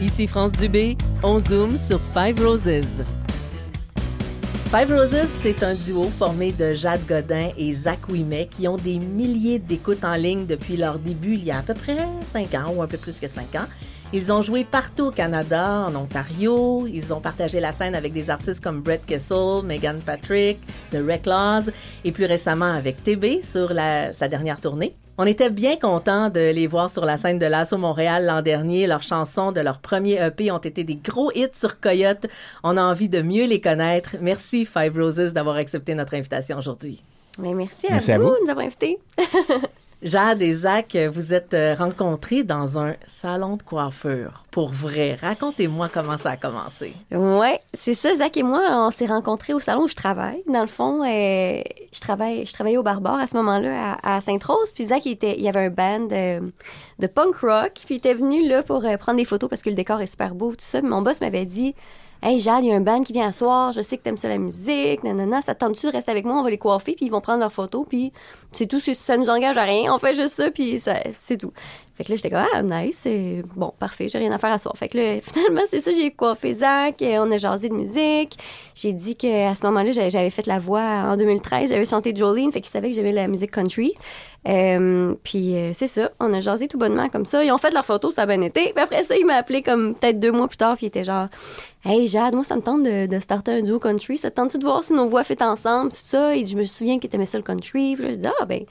[0.00, 3.04] Ici France Dubé, on zoome sur Five Roses.
[4.70, 8.98] Five Roses, c'est un duo formé de Jade Godin et Zach Ouimet qui ont des
[8.98, 12.72] milliers d'écoutes en ligne depuis leur début il y a à peu près 5 ans
[12.74, 13.66] ou un peu plus que 5 ans.
[14.14, 16.86] Ils ont joué partout au Canada, en Ontario.
[16.86, 20.58] Ils ont partagé la scène avec des artistes comme Brett Kessel, Megan Patrick,
[20.92, 21.70] The Reclaws
[22.04, 24.96] et plus récemment avec TB sur sa dernière tournée.
[25.22, 28.86] On était bien contents de les voir sur la scène de l'Asso Montréal l'an dernier.
[28.86, 32.26] Leurs chansons de leur premier EP ont été des gros hits sur Coyote.
[32.64, 34.16] On a envie de mieux les connaître.
[34.22, 37.04] Merci Five Roses d'avoir accepté notre invitation aujourd'hui.
[37.38, 38.98] Mais merci, à, vous, de nous avoir invités.
[40.02, 44.46] Jade et Zach, vous êtes euh, rencontrés dans un salon de coiffure.
[44.50, 46.92] Pour vrai, racontez-moi comment ça a commencé.
[47.12, 48.14] Ouais, c'est ça.
[48.16, 50.42] Zach et moi, on s'est rencontrés au salon où je travaille.
[50.48, 54.72] Dans le fond, euh, je travaille, je travaillais au Barbare à ce moment-là à, Sainte-Rose.
[54.74, 56.06] Puis Zach, il, était, y avait un band
[56.98, 57.72] de, punk rock.
[57.74, 60.06] Puis il était venu là pour euh, prendre des photos parce que le décor est
[60.06, 60.82] super beau, tout ça.
[60.82, 61.74] mon boss m'avait dit
[62.22, 64.18] Hey Jade, il y a un band qui vient à soir, je sais que t'aimes
[64.18, 67.06] ça la musique, nanana, ça tente-tu de rester avec moi, on va les coiffer, puis
[67.06, 68.12] ils vont prendre leurs photos, puis
[68.52, 70.82] c'est tout, ça nous engage à rien, on fait juste ça, puis
[71.18, 71.54] c'est tout.
[72.00, 73.06] Fait que là, j'étais comme, ah, nice,
[73.56, 74.74] bon, parfait, j'ai rien à faire à soir.
[74.74, 78.38] Fait que là, finalement, c'est ça, j'ai coiffé Zach, on a jasé de musique.
[78.74, 82.62] J'ai dit qu'à ce moment-là, j'avais fait la voix en 2013, j'avais chanté Jolene, fait
[82.62, 83.92] qu'il savait que j'aimais la musique country.
[84.48, 87.44] Euh, puis euh, c'est ça, on a jasé tout bonnement comme ça.
[87.44, 88.72] Ils ont fait leurs photos, ça a bien été.
[88.74, 91.04] Puis après ça, il m'a appelé comme peut-être deux mois plus tard, puis il était
[91.04, 91.28] genre,
[91.84, 94.16] Hey Jade, moi ça me tente de, de starter un duo country.
[94.16, 96.34] Ça te tente-tu de voir si nos voix fait ensemble, tout ça?
[96.34, 97.96] Et je me souviens qu'il aimait ça le country.
[97.96, 98.64] Puis là, je ah ben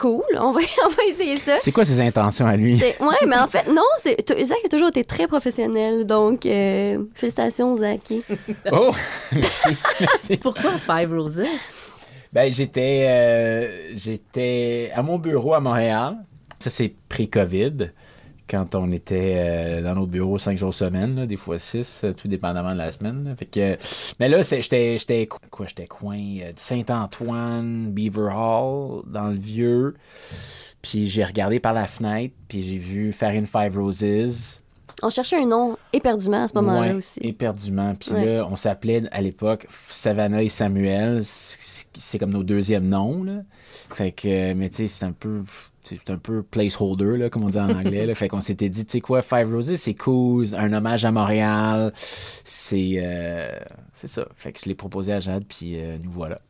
[0.00, 1.58] cool, on va, on va essayer ça.
[1.58, 2.82] C'est quoi ses intentions à lui?
[3.00, 7.76] Oui, mais en fait, non, c'est, Zach a toujours été très professionnel, donc euh, félicitations,
[7.76, 8.00] Zach.
[8.72, 8.90] oh,
[9.32, 10.36] merci, merci.
[10.38, 11.44] Pourquoi Five Roses?
[12.32, 16.16] Ben, j'étais, euh, j'étais à mon bureau à Montréal.
[16.58, 17.92] Ça, c'est pré-COVID
[18.50, 22.72] quand on était euh, dans nos bureaux cinq jours semaine, des fois six, tout dépendamment
[22.72, 23.32] de la semaine.
[23.38, 23.78] Fait que,
[24.18, 29.94] mais là, j'étais, j'étais quoi, j'étais coin euh, de Saint-Antoine, Beaver Hall, dans le vieux.
[30.82, 34.60] Puis j'ai regardé par la fenêtre, puis j'ai vu Farine Five Roses.
[35.02, 37.20] On cherchait un nom éperdument à ce moment-là aussi.
[37.22, 37.94] Éperdument.
[37.94, 41.20] Puis là, on s'appelait à l'époque Savannah et Samuel.
[41.22, 43.22] C'est comme nos deuxièmes noms.
[43.22, 43.42] Là.
[43.94, 45.42] Fait que, mais tu sais, c'est un peu
[45.90, 48.06] c'est un peu placeholder, là, comme on dit en anglais.
[48.06, 48.14] Là.
[48.20, 51.92] Fait qu'on s'était dit, tu sais quoi, Five Roses, c'est cool, un hommage à Montréal.
[52.44, 53.58] C'est euh,
[53.94, 54.26] c'est ça.
[54.36, 56.40] Fait que je l'ai proposé à Jade, puis euh, nous voilà.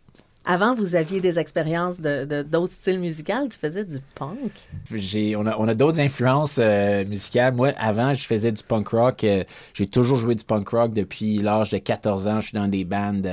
[0.47, 3.47] Avant, vous aviez des expériences de, d'autres styles musicaux?
[3.51, 4.51] Tu faisais du punk?
[4.93, 7.55] J'ai, on a, on a d'autres influences euh, musicales.
[7.55, 9.27] Moi, avant, je faisais du punk rock.
[9.75, 12.41] j'ai toujours joué du punk rock depuis l'âge de 14 ans.
[12.41, 13.29] Je suis dans des bandes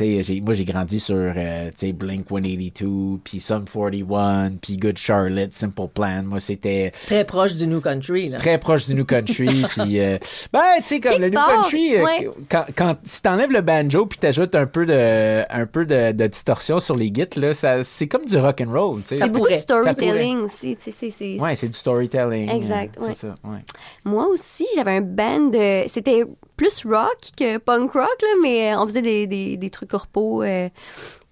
[0.00, 6.22] moi, j'ai grandi sur euh, Blink 182, puis Sum 41, puis Good Charlotte, Simple Plan.
[6.24, 6.92] Moi, c'était.
[7.06, 8.38] Très proche du New Country, là.
[8.38, 9.46] Très proche du New Country.
[9.70, 10.18] puis, euh,
[10.52, 14.18] ben, tu sais, comme le New Country, euh, quand, quand, si t'enlèves le banjo, puis
[14.18, 17.52] t'ajoutes un peu de, un peu de, de distorsion sur les guides, là,
[17.82, 19.00] c'est comme du rock and roll.
[19.04, 21.38] C'est beaucoup de storytelling aussi, sais.
[21.38, 22.50] Ouais, c'est du storytelling.
[22.50, 23.14] Exact, ouais.
[23.14, 23.64] Ça, ouais.
[24.04, 25.84] Moi aussi, j'avais un band de.
[25.88, 26.24] C'était
[26.56, 30.42] plus rock que punk rock, là, mais on faisait des, des, des trucs corpo.
[30.42, 30.68] Euh,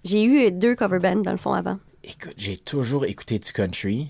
[0.03, 1.77] j'ai eu deux cover bands dans le fond avant.
[2.03, 4.09] Écoute, j'ai toujours écouté du country,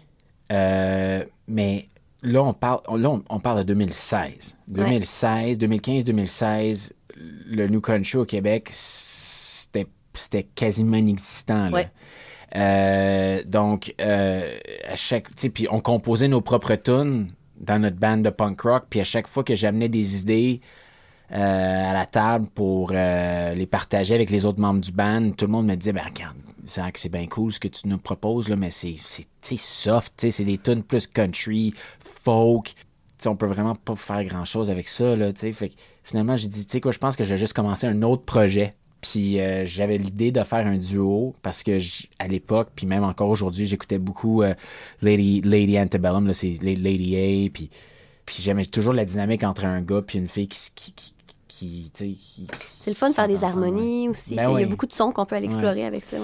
[0.51, 1.89] euh, mais
[2.23, 4.57] là on parle, là, on, parle de 2016.
[4.67, 11.69] 2016, 2015, 2016, le New Country au Québec, c'était quasiment inexistant.
[11.69, 11.85] Là.
[12.56, 18.62] Euh, donc, à chaque, puis on composait nos propres tunes dans notre band de punk
[18.62, 20.62] rock, puis à chaque fois que j'amenais des idées,
[21.31, 25.46] euh, à la table pour euh, les partager avec les autres membres du band, tout
[25.46, 26.03] le monde me disait ben
[26.66, 28.96] c'est bien cool ce que tu nous proposes là, mais c'est
[29.58, 32.74] soft, c'est des tunes plus country, folk.
[33.18, 35.31] T'sais, on peut vraiment pas faire grand chose avec ça là,
[36.03, 38.24] finalement j'ai dit tu sais quoi, je pense que je vais juste commencer un autre
[38.24, 38.75] projet.
[39.02, 41.78] Puis euh, j'avais l'idée de faire un duo parce que
[42.19, 44.44] à l'époque, puis même encore aujourd'hui, j'écoutais beaucoup
[45.02, 47.69] Lady Lady Antebellum, c'est Lady A, puis
[48.25, 51.14] puis j'aimais toujours la dynamique entre un gars puis une fille qui,
[51.57, 54.36] c'est le fun de faire des harmonies aussi.
[54.36, 56.18] Ben il y a beaucoup de sons qu'on peut aller explorer avec ça.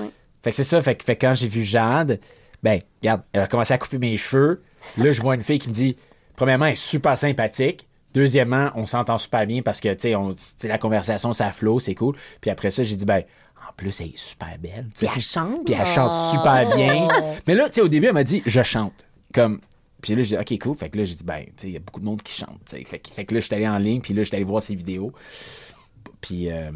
[0.43, 0.81] Fait que c'est ça.
[0.81, 2.19] Fait, fait quand j'ai vu Jade,
[2.63, 4.61] ben, regarde, elle a commencé à couper mes cheveux.
[4.97, 5.95] Là, je vois une fille qui me dit,
[6.35, 7.87] premièrement, elle est super sympathique.
[8.13, 12.15] Deuxièmement, on s'entend super bien parce que, tu sais, la conversation, ça flot, c'est cool.
[12.41, 13.23] Puis après ça, j'ai dit, ben,
[13.67, 14.87] en plus, elle est super belle.
[14.95, 15.65] Puis elle chante.
[15.65, 17.07] Puis elle chante super bien.
[17.47, 19.05] Mais là, tu sais, au début, elle m'a dit, je chante.
[19.33, 19.61] Comme,
[20.01, 20.75] puis là, j'ai dit, OK, cool.
[20.77, 22.33] Fait que là, j'ai dit, ben, tu sais, il y a beaucoup de monde qui
[22.33, 22.57] chante.
[22.67, 24.61] Fait, fait que là, je suis allé en ligne, puis là, je suis allé voir
[24.61, 25.11] ses vidéos.
[26.19, 26.51] Puis.
[26.51, 26.69] euh,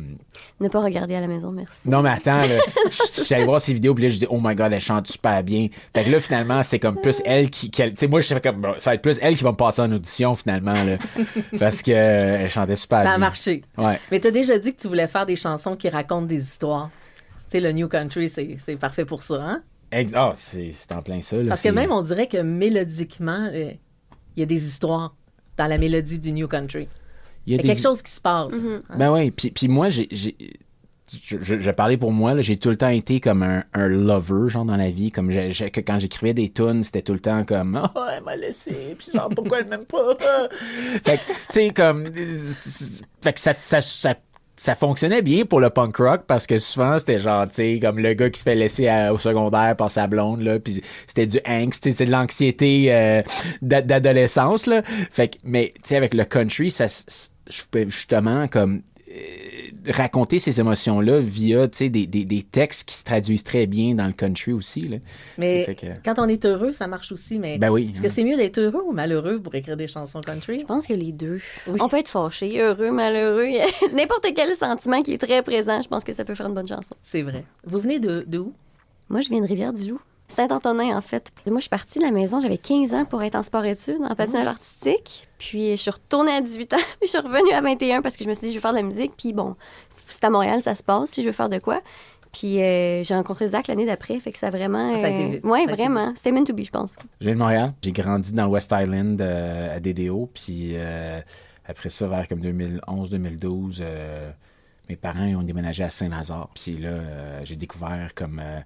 [0.59, 1.87] Ne pas regarder à la maison, merci.
[1.87, 2.57] non, mais attends, là,
[2.89, 5.07] je suis allé voir ces vidéos, puis là, je dis, oh my god, elle chante
[5.07, 5.67] super bien.
[5.93, 7.69] Fait que là, finalement, c'est comme plus elle qui.
[7.69, 9.55] qui- Tu sais, moi, je sais comme, ça va être plus elle qui va me
[9.57, 10.97] passer en audition, finalement, là.
[11.59, 13.09] parce que euh, elle chantait super bien.
[13.09, 13.63] Ça a marché.
[13.77, 13.99] Ouais.
[14.11, 16.89] Mais tu as déjà dit que tu voulais faire des chansons qui racontent des histoires.
[17.49, 19.61] Tu sais, le New Country, c'est c'est parfait pour ça, hein?
[19.91, 21.49] Ex- Ah, c'est en plein ça, là.
[21.49, 23.71] Parce que même, on dirait que mélodiquement, euh,
[24.35, 25.15] il y a des histoires
[25.57, 26.87] dans la mélodie du New Country.
[27.45, 28.53] il y a y a quelque chose qui se passe.
[28.53, 28.81] Mm-hmm.
[28.89, 28.95] hein?
[28.97, 33.43] Ben oui, puis, puis moi, j'ai, je, pour moi, j'ai tout le temps été comme
[33.43, 35.11] un, un lover, genre, dans la vie.
[35.11, 39.09] Comme quand j'écrivais des tunes, c'était tout le temps comme «Oh, elle m'a laissé, puis
[39.13, 40.15] genre, pourquoi elle m'aime pas?»
[41.05, 42.05] Fait que, tu sais, comme...
[43.21, 44.15] Fait que ça, ça, ça,
[44.57, 47.99] ça fonctionnait bien pour le punk rock parce que souvent, c'était genre, tu sais, comme
[47.99, 51.39] le gars qui se fait laisser au secondaire par sa blonde, là, puis c'était du
[51.45, 53.21] angst, c'est de l'anxiété euh,
[53.61, 54.81] d'a- d'adolescence, là.
[55.11, 56.85] Fait que, mais, tu sais, avec le country, ça,
[57.73, 58.81] justement, comme
[59.11, 59.54] euh,
[59.91, 63.95] raconter ces émotions-là via tu sais, des, des, des textes qui se traduisent très bien
[63.95, 64.81] dans le country aussi.
[64.81, 64.97] Là.
[65.37, 67.39] Mais que- quand on est heureux, ça marche aussi.
[67.39, 68.11] Mais Ben oui, Est-ce que hein.
[68.13, 70.59] c'est mieux d'être heureux ou malheureux pour écrire des chansons country?
[70.59, 71.39] Je pense que les deux.
[71.67, 71.79] Oui.
[71.81, 73.47] On peut être fâché, heureux, malheureux.
[73.95, 76.67] N'importe quel sentiment qui est très présent, je pense que ça peut faire une bonne
[76.67, 76.95] chanson.
[77.01, 77.43] C'est vrai.
[77.65, 78.53] Vous venez de, de où?
[79.09, 79.99] Moi, je viens de Rivière-du-Loup.
[80.27, 81.31] Saint-Antonin, en fait.
[81.47, 84.15] Moi, je suis partie de la maison, j'avais 15 ans pour être en sport-études, en
[84.15, 85.27] patinage artistique.
[85.37, 88.23] Puis, je suis retournée à 18 ans, puis je suis revenue à 21 parce que
[88.23, 89.13] je me suis dit, je veux faire de la musique.
[89.17, 89.53] Puis, bon,
[90.07, 91.81] c'est à Montréal, ça se passe, si je veux faire de quoi.
[92.31, 94.99] Puis, euh, j'ai rencontré Zach l'année d'après, fait que ça a vraiment.
[94.99, 95.45] Ça a été vite.
[95.45, 96.11] Ouais, Ça a été vraiment.
[96.15, 96.97] C'était meant to be, je pense.
[97.21, 97.73] Je viens de Montréal.
[97.81, 100.29] J'ai grandi dans West Island euh, à DDO.
[100.33, 101.21] Puis euh,
[101.65, 104.31] après ça, vers comme 2011-2012, euh,
[104.89, 106.49] mes parents ils ont déménagé à Saint-Lazare.
[106.53, 108.59] Puis là, euh, j'ai découvert comme euh,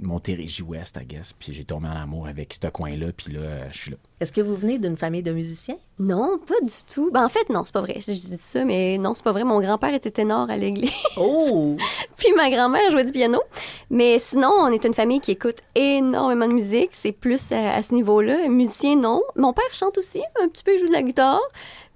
[0.00, 1.32] Montérégie-Ouest, I guess.
[1.32, 3.06] Puis j'ai tombé en amour avec ce coin-là.
[3.16, 3.96] Puis là, euh, je suis là.
[4.20, 5.76] Est-ce que vous venez d'une famille de musiciens?
[5.98, 7.10] Non, pas du tout.
[7.10, 7.94] Ben, en fait, non, c'est pas vrai.
[8.00, 9.44] Je dis ça, mais non, c'est pas vrai.
[9.44, 10.92] Mon grand-père était ténor à l'église.
[11.18, 11.76] Oh!
[12.16, 13.40] Puis ma grand-mère jouait du piano.
[13.90, 16.90] Mais sinon, on est une famille qui écoute énormément de musique.
[16.92, 18.48] C'est plus à, à ce niveau-là.
[18.48, 19.22] Musicien, non.
[19.34, 20.22] Mon père chante aussi.
[20.42, 21.40] Un petit peu, il joue de la guitare.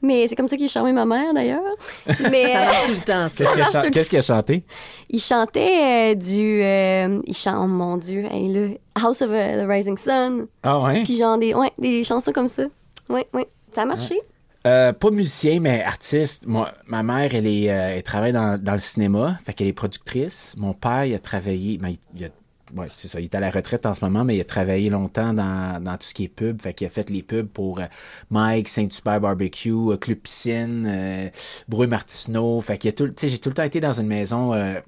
[0.03, 1.61] Mais c'est comme ça qu'il a charmé ma mère, d'ailleurs.
[2.31, 3.45] Mais Ça marche tout le temps, ça.
[3.45, 4.65] Qu'est-ce qu'il a, marche chan- tout le qu'est-ce qu'il a chanté?
[5.11, 6.63] il chantait euh, du...
[6.63, 10.47] euh, il chante, oh mon Dieu, hey, là, House of uh, the Rising Sun.
[10.63, 11.03] Ah ouais?
[11.03, 12.65] Puis genre des, ouais, des chansons comme ça.
[13.09, 13.47] Ouais, ouais.
[13.75, 14.19] Ça a marché.
[14.67, 16.47] Euh, pas musicien, mais artiste.
[16.47, 19.73] Moi, ma mère, elle, est, euh, elle travaille dans, dans le cinéma, fait qu'elle est
[19.73, 20.55] productrice.
[20.59, 22.29] Mon père, il a travaillé, ben, il, il a-
[22.77, 24.91] ouais, c'est ça, il est à la retraite en ce moment, mais il a travaillé
[24.91, 27.81] longtemps dans, dans tout ce qui est pub, fait qu'il a fait les pubs pour
[27.81, 27.85] euh,
[28.31, 31.29] Mike, Saint-Hubert Barbecue, euh, Club Piscine, euh,
[31.69, 34.07] Brouille Martineau, fait qu'il a tout, tu sais, j'ai tout le temps été dans une
[34.07, 34.81] maison euh,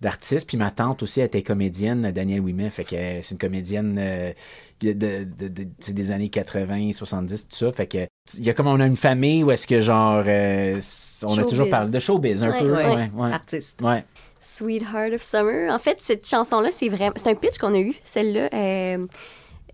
[0.00, 2.90] d'artistes, puis ma tante aussi était comédienne, Danielle Ouimet, fait que
[3.22, 4.32] c'est une comédienne euh,
[4.80, 8.06] de, de, de- des années 80, 70, tout ça, fait que
[8.38, 10.78] il y a comme on a une famille où est-ce que genre euh,
[11.24, 12.86] on a toujours parlé de showbiz un Ouais, peu, ouais.
[12.94, 13.80] ouais, ouais, Artiste.
[13.82, 14.04] ouais.
[14.40, 15.70] Sweetheart of Summer.
[15.72, 17.12] En fait, cette chanson-là, c'est vraiment.
[17.16, 19.06] C'est un pitch qu'on a eu, celle-là, euh,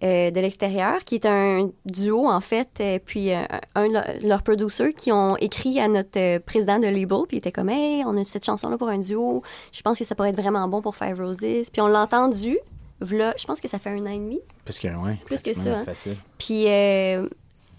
[0.02, 3.48] euh, de l'extérieur, qui est un duo, en fait, euh, puis un
[3.88, 7.52] de leur- leurs producers qui ont écrit à notre président de label, puis il était
[7.52, 9.42] comme, hey, on a cette chanson-là pour un duo.
[9.72, 11.38] Je pense que ça pourrait être vraiment bon pour Five Roses.
[11.72, 12.58] Puis on l'a entendu,
[13.00, 14.40] v'là, je pense que ça fait un an et demi.
[14.64, 15.84] Parce que ouais, Plus que ça, hein.
[15.84, 16.16] facile.
[16.38, 17.28] Puis euh,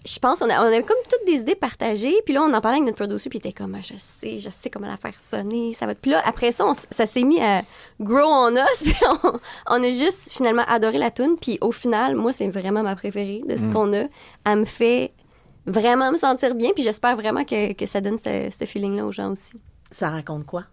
[0.06, 2.14] je pense on, a, on avait comme toutes des idées partagées.
[2.24, 4.38] Puis là, on en parlait avec notre producer, puis il était comme, Ah, je sais,
[4.38, 5.74] je sais comment la faire sonner.
[5.74, 5.94] Ça va.
[5.94, 7.62] Puis là, après ça, on ça s'est mis à
[8.00, 8.82] grow on us.
[8.84, 8.94] Puis
[9.24, 9.32] on,
[9.68, 11.36] on a juste finalement adoré la tune.
[11.40, 14.04] Puis au final, moi, c'est vraiment ma préférée de ce qu'on a.
[14.44, 15.12] Elle me fait
[15.66, 16.70] vraiment me sentir bien.
[16.74, 19.54] Puis j'espère vraiment que, que ça donne ce, ce feeling-là aux gens aussi.
[19.90, 20.64] Ça raconte quoi?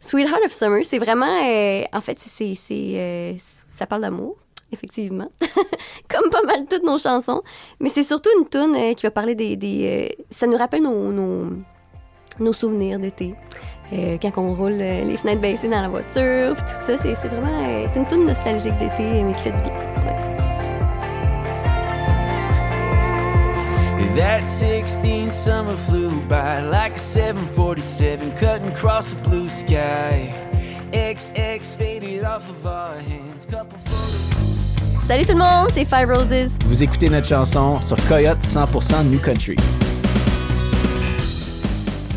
[0.00, 1.26] Sweetheart of Summer, c'est vraiment.
[1.44, 3.34] euh, en fait, c'est, c'est, euh,
[3.68, 4.36] ça parle d'amour,
[4.72, 5.30] effectivement.
[6.08, 7.42] Comme pas mal toutes nos chansons.
[7.80, 9.56] Mais c'est surtout une tune euh, qui va parler des.
[9.56, 11.46] des, euh, ça nous rappelle nos, nos,
[12.40, 13.34] nos souvenirs d'été.
[13.92, 17.14] Euh, quand on roule euh, les fenêtres baissées dans la voiture, puis tout ça, c'est,
[17.28, 17.64] vraiment.
[17.64, 19.72] euh, c'est une tune nostalgique d'été, mais qui fait du bien.
[19.72, 20.16] Ouais.
[24.16, 30.34] That 16 summer flew by like a 747 cutting across the blue sky.
[30.92, 33.46] XX faded off of our hands.
[33.46, 34.57] Couple photos.
[35.08, 36.50] Salut tout le monde, c'est Five Roses.
[36.66, 39.56] Vous écoutez notre chanson sur Coyote 100% New Country.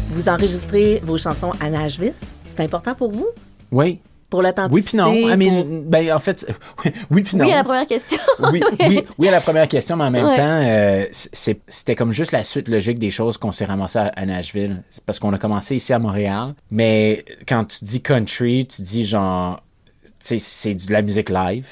[0.09, 2.13] Vous enregistrez vos chansons à Nashville?
[2.45, 3.27] C'est important pour vous?
[3.71, 3.99] Oui.
[4.29, 4.73] Pour l'authenticité?
[4.73, 5.13] Oui puis non.
[5.13, 6.45] I pour- mean, ben en fait,
[7.11, 7.45] oui puis non.
[7.45, 8.17] Oui, à la première question.
[8.51, 10.35] oui, oui, oui à la première question, mais en même Ouais.
[10.35, 14.11] temps, euh, c'est- c'était comme juste la suite logique des choses qu'on s'est ramassé à,
[14.17, 14.83] à Nashville.
[14.89, 16.55] C'est parce qu'on a commencé ici à Montréal.
[16.71, 19.61] Mais quand tu dis country, tu dis genre,
[20.03, 21.65] tu sais, c'est de la musique live.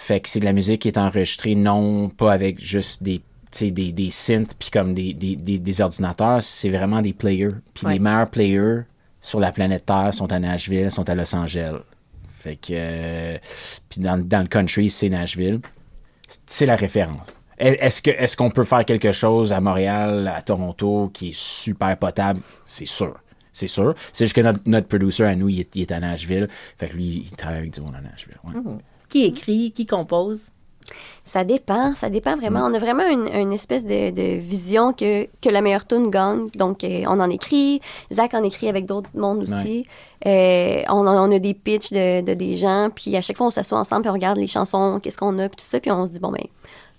[0.00, 3.20] Fait que c'est de la musique qui est enregistrée non pas avec juste des
[3.60, 7.50] des, des synths puis comme des, des, des, des ordinateurs, c'est vraiment des players.
[7.74, 7.94] Puis Ouais.
[7.94, 8.82] les meilleurs players
[9.20, 11.80] sur la planète Terre sont à Nashville, sont à Los Angeles.
[12.38, 12.68] Fait que.
[12.72, 13.38] euh,
[13.88, 15.60] puis dans, dans le country, c'est Nashville.
[16.46, 17.38] C'est la référence.
[17.58, 21.94] Est-ce que est-ce qu'on peut faire quelque chose à Montréal, à Toronto, qui est super
[21.98, 22.40] potable?
[22.64, 23.18] C'est sûr.
[23.52, 23.94] C'est sûr.
[24.12, 26.48] C'est juste que notre, notre producer à nous, il est, il est à Nashville.
[26.78, 28.36] Fait que lui, il travaille avec du monde à Nashville.
[28.44, 28.52] ouais.
[29.10, 30.48] Qui écrit, qui compose?
[31.24, 32.60] Ça dépend, ça dépend vraiment.
[32.64, 36.48] On a vraiment une, une espèce de, de vision que, que la meilleure tune gagne.
[36.56, 37.80] Donc, euh, on en écrit.
[38.12, 39.84] Zach en écrit avec d'autres mondes aussi.
[40.26, 42.88] Euh, on, a- on a des pitchs de, de des gens.
[42.92, 45.48] Puis à chaque fois, on s'assoit ensemble puis on regarde les chansons, qu'est-ce qu'on a,
[45.48, 45.78] puis tout ça.
[45.78, 46.44] Puis on se dit, bon, ben,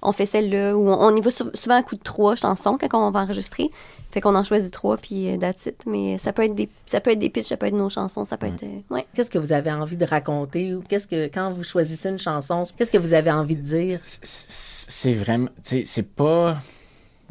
[0.01, 0.75] on fait celle-là.
[0.75, 3.21] Ou on, on y va sou- souvent à coup de trois chansons quand on va
[3.21, 3.69] enregistrer.
[4.11, 5.83] Fait qu'on en choisit trois, puis euh, that's it.
[5.85, 8.25] Mais ça peut être des, ça peut être des pitchs, ça peut être nos chansons,
[8.25, 8.63] ça peut être...
[8.63, 9.05] euh, ouais.
[9.13, 12.63] Qu'est-ce que vous avez envie de raconter ou qu'est-ce que quand vous choisissez une chanson,
[12.77, 13.99] qu'est-ce que vous avez envie de dire?
[14.01, 16.57] c'est c'est vraiment tu sais c'est pas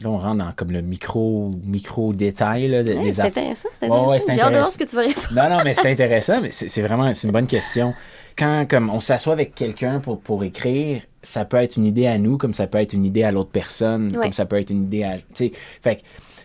[0.03, 3.69] là on rentre dans comme le micro micro détail là, de- Ouais, des c'est intéressant,
[3.81, 4.27] c'est Ouais, ouais, intéressant.
[4.29, 5.29] c'est J'ai hâte de voir ce que tu vas répondre.
[5.35, 7.95] non non mais c'est intéressant mais c'est c'est vraiment c'est une bonne question
[8.39, 12.17] quand comme on s'assoit avec quelqu'un pour pour écrire ça peut être une idée à
[12.19, 14.23] nous comme ça peut être une idée à l'autre personne Ouais.
[14.25, 15.53] comme ça peut être une idée à tu sais
[15.83, 16.01] fait que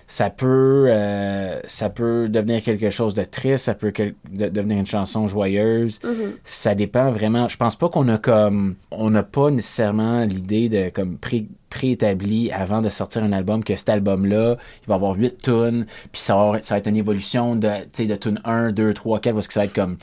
[0.08, 3.92] ça peut euh, ça peut devenir quelque chose de triste ça peut
[4.32, 6.00] de- devenir une chanson joyeuse.
[6.44, 7.48] Ça dépend vraiment.
[7.48, 12.52] Je pense pas qu'on a comme on n'a pas nécessairement l'idée de comme pré préétabli
[12.52, 16.22] avant de sortir un album que cet album là il va avoir huit tunes puis
[16.22, 18.94] ça va, avoir- ça va être une évolution de tu sais de tune 1 2
[18.94, 19.98] 3 4 parce que ça va être comme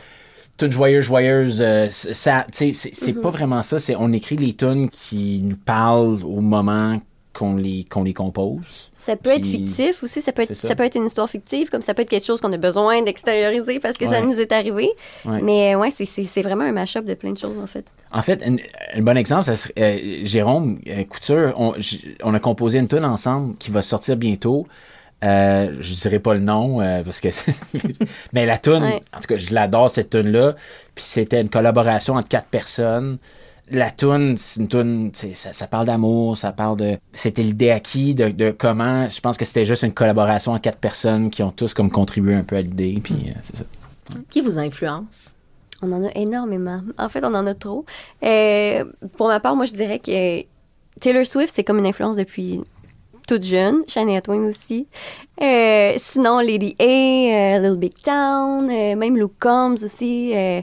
[0.58, 3.78] tune joyeuse joyeuse euh, ça tu sais c'est c'est pas vraiment ça.
[3.78, 7.00] C'est on écrit les tunes qui nous parlent au moment
[7.32, 10.68] qu'on les qu'on les compose Ça peut être fictif aussi, ça peut être, ça.
[10.68, 10.74] ça.
[10.74, 13.80] peut être une histoire fictive, comme ça peut être quelque chose qu'on a besoin d'extérioriser
[13.80, 14.90] parce que ça nous est arrivé.
[15.24, 15.40] Ouais.
[15.42, 17.86] Mais euh, ouais, c'est- vraiment un mash-up de plein de choses en fait.
[18.12, 22.88] En fait, un, bon exemple, ça serait, euh, Jérôme euh, Couture, on, a composé une
[22.88, 24.66] tune ensemble qui va sortir bientôt.
[25.24, 27.28] Euh, je dirais pas le nom euh, parce que
[28.32, 29.00] mais la tune Ouais.
[29.16, 30.56] en tout cas je l'adore cette tune là
[30.96, 33.18] puis c'était une collaboration entre quatre personnes
[33.70, 37.80] la tune c'est une c'est- ça, ça parle d'amour ça parle de c'était l'idée à
[37.80, 41.42] qui de, de comment je pense que c'était juste une collaboration entre quatre personnes qui
[41.42, 43.64] ont tous comme contribué un peu à l'idée puis euh, c'est ça
[44.30, 45.30] Qui vous influence?
[45.84, 46.80] On en a énormément.
[46.96, 47.84] En fait, on en a trop.
[48.22, 48.84] Euh,
[49.16, 50.44] pour ma part, moi, je dirais que
[51.00, 52.60] Taylor Swift, c'est comme une influence depuis
[53.26, 53.82] toute jeune.
[53.88, 54.86] Shania Twain aussi.
[55.40, 60.32] Euh, sinon, Lady A, euh, Little Big Town, euh, même Luke Combs aussi.
[60.34, 60.60] Euh,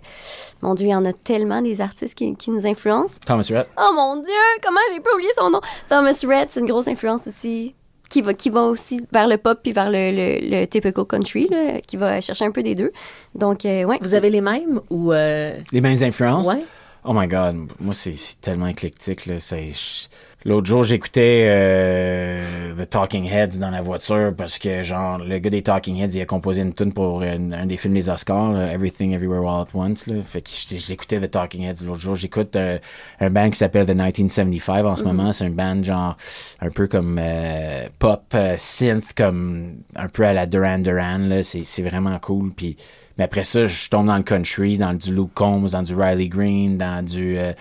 [0.61, 3.17] mon Dieu, il y en a tellement des artistes qui, qui nous influencent.
[3.25, 4.31] Thomas Rhett Oh mon Dieu,
[4.63, 5.61] comment j'ai pas oublié son nom?
[5.89, 7.75] Thomas Rhett, c'est une grosse influence aussi.
[8.09, 11.47] Qui va, qui va aussi vers le pop puis vers le, le, le typical country,
[11.47, 12.91] là, qui va chercher un peu des deux.
[13.35, 13.99] Donc, euh, ouais.
[14.01, 16.47] Vous avez les mêmes ou euh, les mêmes influences?
[16.47, 16.63] Ouais?
[17.05, 19.39] Oh my god, moi c'est c'est tellement éclectique là.
[19.39, 20.07] C'est je-
[20.45, 25.49] l'autre jour j'écoutais euh, The Talking Heads dans la voiture parce que genre le gars
[25.49, 28.53] des Talking Heads il a composé une tune pour un, un des films des Oscars,
[28.53, 30.15] là, Everything Everywhere All at Once là.
[30.23, 32.15] Fait que j'écoutais The Talking Heads l'autre jour.
[32.15, 32.77] J'écoute euh,
[33.19, 35.31] un band qui s'appelle The 1975 en ce moment.
[35.31, 36.15] C'est un band genre
[36.61, 41.43] un peu comme euh, pop euh, synth comme un peu à la Duran Duran là.
[41.43, 42.77] C'est c'est vraiment cool puis
[43.19, 46.29] mais après ça, je tombe dans le country, dans du Luke Combs, dans du Riley
[46.29, 47.51] Green, dans du euh,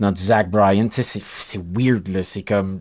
[0.00, 0.88] dans du Zach Bryan.
[0.88, 2.22] Tu sais, c'est- c'est weird, là.
[2.22, 2.80] C'est comme...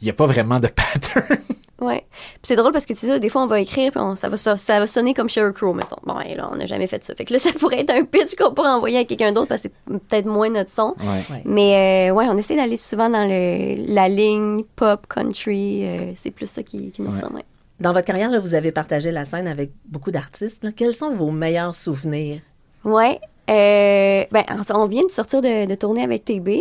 [0.00, 1.38] Il n'y a pas vraiment de pattern.
[1.80, 2.04] Ouais.
[2.10, 4.28] Puis c'est drôle parce que tu sais, des fois, on va écrire, puis on- ça,
[4.28, 5.96] va, ça va sonner comme Sheryl Crow, mettons.
[6.04, 7.14] Bon, et là, on n'a jamais fait ça.
[7.14, 9.62] Fait que là, ça pourrait être un pitch qu'on pourrait envoyer à quelqu'un d'autre parce
[9.62, 10.94] que c'est peut-être moins notre son.
[11.00, 11.24] Ouais.
[11.30, 11.42] Ouais.
[11.46, 15.86] Mais euh, ouais, on essaie d'aller souvent dans le, la ligne pop, country.
[15.86, 17.36] euh, c'est plus ça qui, qui nous ressemble.
[17.36, 17.44] ouais.
[17.78, 20.62] Dans votre carrière, là, vous avez partagé la scène avec beaucoup d'artistes.
[20.76, 22.42] Quels sont vos meilleurs souvenirs?
[22.84, 23.18] Ouais.
[23.48, 24.44] Euh, ben,
[24.74, 26.60] on vient de sortir de, de tourner avec TB.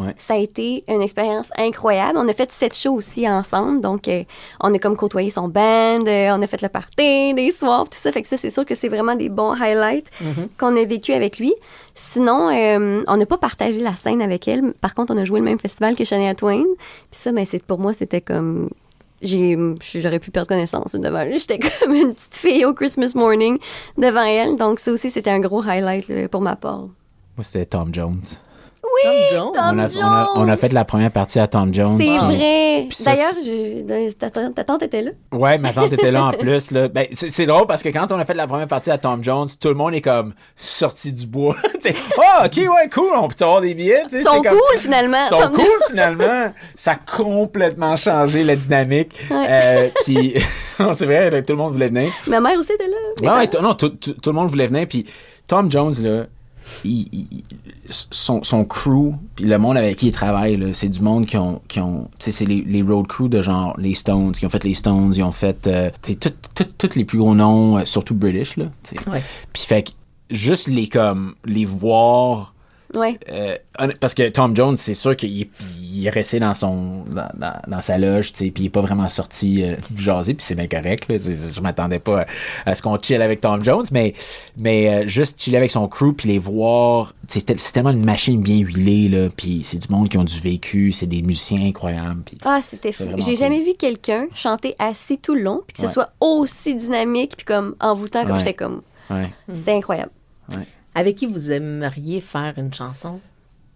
[0.00, 0.14] Ouais.
[0.16, 2.16] Ça a été une expérience incroyable.
[2.16, 4.24] On a fait sept shows aussi ensemble, donc euh,
[4.60, 7.98] on a comme côtoyé son band, euh, on a fait le party des soirs, tout
[7.98, 8.10] ça.
[8.10, 10.10] Fait que ça, c'est sûr que c'est vraiment des bons highlights
[10.58, 11.52] qu'on a vécu avec lui.
[11.94, 14.72] Sinon, euh, on n'a pas partagé la scène avec elle.
[14.80, 16.64] Par contre, on a joué le même festival que Shania Twain.
[17.10, 18.70] Puis ça, ben, c'est pour moi, c'était comme
[19.22, 21.38] j'aurais pu perdre connaissance devant elle.
[21.38, 23.58] J'étais comme une petite fille au Christmas morning
[23.96, 24.56] devant elle.
[24.56, 26.88] Donc ça aussi, c'était un gros highlight pour ma part.
[27.36, 28.22] Moi, c'était Tom Jones.
[28.82, 29.50] Tom Jones?
[29.54, 30.02] Tom on, a, Jones!
[30.02, 31.96] on, a, on a fait la première partie à Tom Jones.
[31.98, 32.88] C'est puis- vrai.
[33.04, 35.10] D'ailleurs, je- ta, tante- ta tante était là.
[35.32, 36.70] Ouais, ma tante était là en plus.
[36.72, 36.88] Là.
[36.88, 39.22] Ben, c'est c'est drôle parce que quand on a fait la première partie à Tom
[39.22, 41.56] Jones, tout le monde est comme sorti du bois.
[42.18, 44.02] Oh, ok, ouais, cool, on peut avoir des billets.
[44.12, 45.16] Ils sont c'est comme- cool, finalement.
[45.26, 46.52] Ils sont Tom cool finalement.
[46.76, 49.14] Ça a complètement changé la dynamique.
[49.30, 49.46] Ouais.
[49.48, 50.34] Euh, puis,
[50.80, 52.10] non, c'est vrai, là, tout le monde voulait venir.
[52.28, 52.96] Ma mère aussi était là.
[53.34, 54.86] Ouais, ouais, t- non, tout, tout- tout le monde voulait venir.
[54.88, 55.04] Puis
[55.46, 56.26] Tom Jones, là,
[56.84, 57.42] il- il-
[57.88, 61.60] son, son crew, puis le monde avec qui il travaille, c'est du monde qui ont,
[61.68, 64.50] qui ont tu sais, c'est les, les road crew de genre les Stones, qui ont
[64.50, 67.34] fait les Stones, ils ont fait, euh, tu sais, tout- tout- tous les plus gros
[67.34, 69.10] noms, euh, surtout British, là, tu sais.
[69.10, 69.22] Ouais.
[69.52, 69.90] Puis fait que
[70.30, 72.51] juste les comme les voir
[72.94, 73.18] Ouais.
[73.30, 73.56] euh,
[74.00, 77.96] parce que Tom Jones c'est sûr qu'il est, resté dans son dans, dans- dans sa
[77.98, 81.08] loge tu sais puis il est pas vraiment sorti euh, jaser puis c'est bien correct
[81.08, 81.16] là.
[81.18, 82.22] Je m'attendais pas
[82.66, 84.14] à, à ce qu'on chill avec Tom Jones mais
[84.56, 88.04] mais euh, juste chiller avec son crew puis les voir c'est tel- c'est tellement une
[88.04, 91.62] machine bien huilée là puis c'est du monde qui ont du vécu c'est des musiciens
[91.66, 93.04] incroyables Ah, c'était fou.
[93.18, 93.36] J'ai cool.
[93.36, 95.88] jamais vu quelqu'un chanter assis tout le long, puis que Ouais.
[95.88, 98.38] ce soit aussi dynamique, puis comme envoûtant, comme Ouais.
[98.38, 98.82] j'étais comme.
[99.52, 100.10] C'était incroyable.
[100.94, 103.20] Avec qui vous aimeriez faire une chanson?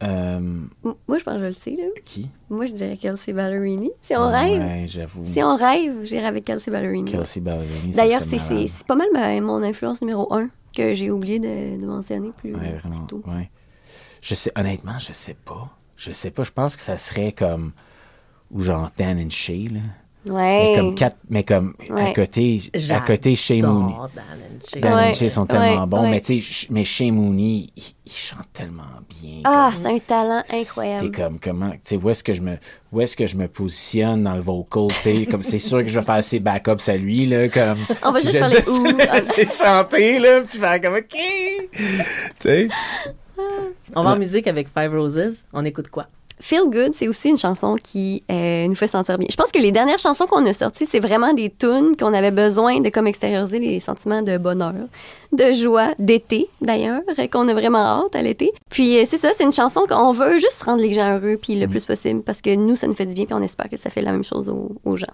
[0.02, 0.38] euh,
[0.82, 1.84] Moi, je pense que je le sais, là.
[2.04, 2.28] qui?
[2.50, 3.90] Moi, je dirais Kelsey Ballerini.
[4.02, 7.10] Si on rêve, ouais j'avoue si on rêve, j'irais avec Kelsey Ballerini.
[7.10, 11.10] Kelsey Ballerini D'ailleurs, c'est c'est- c'est pas mal ma- mon influence numéro un que j'ai
[11.10, 13.06] oublié de, de mentionner plus, Ouais, plus vraiment.
[13.06, 13.22] tôt.
[13.26, 13.50] Ouais.
[14.20, 15.70] Je sais, honnêtement, je sais pas.
[15.96, 16.42] Je sais pas.
[16.42, 17.72] Je pense que ça serait comme.
[18.50, 19.80] Ou genre Dan and Shay, là.
[20.28, 20.70] Ouais.
[20.72, 21.16] Mais comme quatre.
[21.30, 22.12] Mais comme à Ouais.
[22.12, 22.60] côté.
[22.90, 23.94] À côté, Shay Mooney.
[24.14, 24.80] Dan and Shay.
[24.80, 26.02] Dan Ouais, and Shay sont tellement ouais, bons.
[26.02, 26.10] ouais.
[26.10, 28.82] Mais tu sais, mais Shay Mooney, il, il chante tellement
[29.20, 29.40] bien.
[29.44, 31.10] Ah, comme- c'est un talent T'es incroyable.
[31.12, 32.56] comme comment tu sais où est-ce que je me
[32.92, 35.88] où est-ce que je me positionne dans le vocal tu sais comme c'est sûr que
[35.88, 40.18] je vais faire ses backups à lui là comme On va juste faire les chanter
[40.18, 41.16] là puis faire comme ok
[41.68, 41.94] tu
[42.40, 42.68] sais
[43.94, 45.44] On va en musique avec Five Roses.
[45.52, 46.06] On écoute quoi?
[46.40, 49.26] Feel Good, c'est aussi une chanson qui euh, nous fait sentir bien.
[49.30, 52.30] Je pense que les dernières chansons qu'on a sorties, c'est vraiment des tunes qu'on avait
[52.30, 54.74] besoin de comme extérioriser les sentiments de bonheur,
[55.32, 58.52] de joie, d'été d'ailleurs, euh, qu'on a vraiment hâte à l'été.
[58.70, 61.58] Puis euh, c'est ça, c'est une chanson qu'on veut juste rendre les gens heureux puis
[61.58, 63.76] le plus possible parce que nous, ça nous fait du bien puis on espère que
[63.76, 65.06] ça fait la même chose aux, aux gens.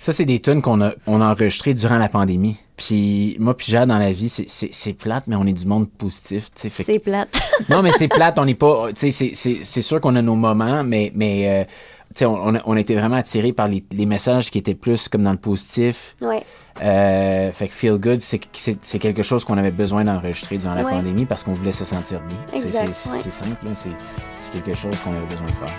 [0.00, 2.56] Ça, c'est des tunes qu'on a, on a enregistrées durant la pandémie.
[2.78, 5.66] Puis moi, puis Jade, dans la vie, c'est, c'est, c'est plate, mais on est du
[5.66, 6.46] monde positif.
[6.54, 6.70] tu sais.
[6.70, 7.38] Fait C'est plate.
[7.68, 8.88] non, mais c'est plate, on n'est pas.
[8.94, 12.24] Tu sais, c'est, c'est, c'est sûr qu'on a nos moments, mais, mais euh, tu sais,
[12.24, 15.06] on, on, a, on a été vraiment attirés par les, les messages qui étaient plus
[15.06, 16.16] comme dans le positif.
[16.22, 16.44] ouais.
[16.82, 18.38] Euh, fait que Feel Good, c'est,
[18.98, 20.92] quelque chose qu'on avait besoin d'enregistrer durant la Ouais.
[20.92, 22.38] pandémie parce qu'on voulait se sentir bien.
[22.52, 22.92] C'est- ouais.
[23.30, 23.90] simple, c'est,
[24.52, 25.74] quelque chose qu'on avait besoin de faire.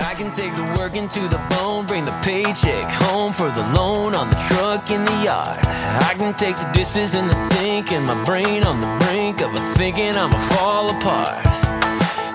[0.00, 4.14] I can take the work into the bone, bring the paycheck home for the loan
[4.14, 5.58] on the truck in the yard.
[6.00, 9.54] I can take the dishes in the sink and my brain on the brink of
[9.54, 11.38] a thinking I'ma fall apart.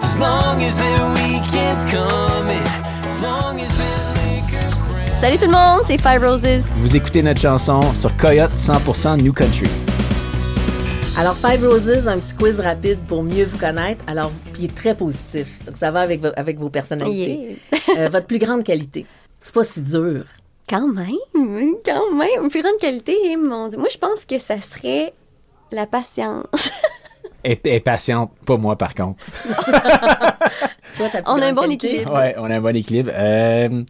[0.01, 2.63] As long as the weekend's coming,
[3.05, 4.22] as long as the.
[5.23, 6.65] Salut tout le monde, c'est Five Roses.
[6.75, 9.69] Vous écoutez notre chanson sur Coyote 100% New Country.
[11.17, 14.03] Alors, Five Roses, un petit quiz rapide pour mieux vous connaître.
[14.05, 15.63] Alors, puis il est très positif.
[15.63, 17.57] Donc, ça va avec, avec vos personnalités.
[17.97, 19.05] Euh, votre plus grande qualité.
[19.41, 20.25] C'est pas si dur.
[20.67, 22.49] Quand même, quand même.
[22.49, 23.79] Plus grande qualité, eh, mon Dieu.
[23.79, 25.13] Moi, je pense que ça serait
[25.71, 26.43] la patience.
[27.45, 29.21] Et, et patiente, pas moi par contre.
[30.97, 31.88] Toi, On a un bon qualité?
[31.88, 32.13] équilibre.
[32.13, 33.12] Ouais, on a un bon équilibre.
[33.13, 33.83] Euh,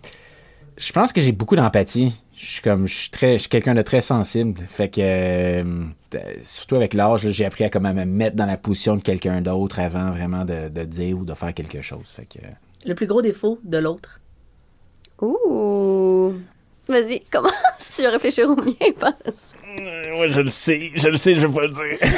[0.77, 2.13] je pense que j'ai beaucoup d'empathie.
[2.35, 4.59] Je suis comme, je suis très, je suis quelqu'un de très sensible.
[4.69, 5.63] Fait que, euh,
[6.15, 9.41] euh, surtout avec l'âge, j'ai appris à comment me mettre dans la position de quelqu'un
[9.41, 12.05] d'autre avant vraiment de, de dire ou de faire quelque chose.
[12.13, 12.39] Fait que,
[12.85, 14.19] Le plus gros défaut de l'autre?
[15.21, 16.33] Ouh.
[16.87, 17.53] Vas-y, commence.
[17.95, 19.53] Tu vas réfléchir au mien, passe.
[20.11, 22.09] moi, je le sais, je le sais, je vais pas le dire.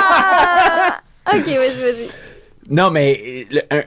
[0.00, 1.00] Ah!
[1.34, 2.08] Ok, vas-y, vas-y.
[2.70, 3.82] non, mais le, un-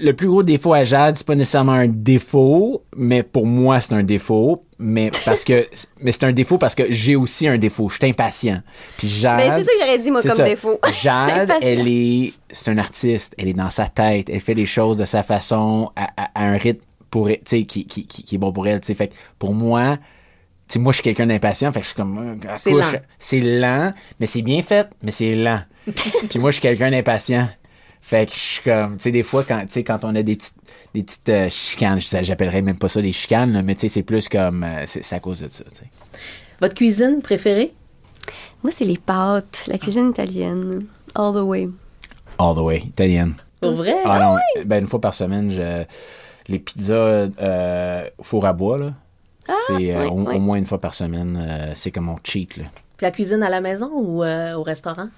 [0.00, 3.94] le plus gros défaut à Jade, c'est pas nécessairement un défaut, mais pour moi, c'est
[3.94, 4.58] un défaut.
[4.78, 5.66] Mais parce que,
[6.00, 7.88] mais c'est un défaut parce que j'ai aussi un défaut.
[7.88, 8.60] Je suis impatient.
[8.98, 9.38] Puis Jade.
[9.38, 10.44] Ben, c'est ça que j'aurais dit, moi, comme ça.
[10.44, 10.78] défaut.
[11.02, 13.34] Jade, elle est, c'est un artiste.
[13.38, 14.28] Elle est dans sa tête.
[14.28, 17.42] Elle fait les choses de sa façon, à, à- à un rythme pour, elle, tu
[17.58, 18.80] sais, qui, qui, qui, qui est bon pour elle.
[18.80, 18.94] tu sais.
[18.94, 19.98] Fait que pour moi,
[20.66, 21.70] tu sais, moi, je suis quelqu'un d'impatient.
[21.72, 22.92] Fait que je suis comme, euh, C'est lent.
[23.18, 25.60] C'est lent, mais c'est bien fait, mais c'est lent.
[26.30, 27.48] Puis moi, je suis quelqu'un d'impatient.
[28.06, 30.22] Fait que je suis comme, tu sais, des fois, quand, tu sais, quand on a
[30.22, 30.56] des petites,
[30.94, 33.88] des petites euh, chicanes, je- j'appellerais même pas ça des chicanes, là, mais tu sais,
[33.88, 35.86] c'est plus comme, euh, c'est à cause de ça, tu sais.
[36.60, 37.72] Votre cuisine préférée?
[38.62, 40.84] Moi, c'est les pâtes, la cuisine italienne.
[41.14, 41.68] All the way.
[42.38, 43.34] All the way, italienne.
[43.62, 43.94] Pour vrai?
[44.04, 44.36] Ah non,
[44.66, 45.84] ben une fois par semaine, je,
[46.48, 46.94] les pizzas
[47.40, 48.92] euh, au four à bois, là,
[49.66, 50.36] c'est euh, oui, au, oui.
[50.36, 52.64] au moins une fois par semaine, euh, c'est comme mon cheat, là.
[52.98, 55.08] Puis la cuisine à la maison ou euh, au restaurant?